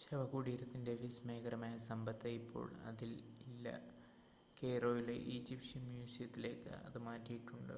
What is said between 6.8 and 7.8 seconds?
അത് മാറ്റിയിട്ടുണ്ട്